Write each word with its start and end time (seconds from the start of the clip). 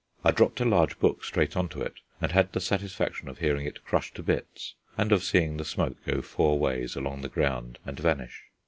I 0.25 0.31
dropped 0.31 0.59
a 0.59 0.65
large 0.65 0.97
book 0.97 1.23
straight 1.23 1.55
on 1.55 1.69
to 1.69 1.81
it, 1.83 1.99
and 2.19 2.31
had 2.31 2.53
the 2.53 2.59
satisfaction 2.59 3.27
of 3.29 3.37
hearing 3.37 3.67
it 3.67 3.83
crush 3.85 4.11
to 4.15 4.23
bits 4.23 4.73
and 4.97 5.11
of 5.11 5.23
seeing 5.23 5.57
the 5.57 5.63
smoke 5.63 5.97
go 6.07 6.23
four 6.23 6.57
ways 6.57 6.95
along 6.95 7.21
the 7.21 7.29
ground 7.29 7.77
and 7.85 7.99
vanish. 7.99 8.45